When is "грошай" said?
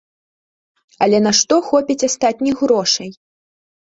2.65-3.13